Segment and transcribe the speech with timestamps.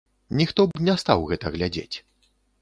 [0.39, 1.95] Ніхто б не стаў гэта глядзець.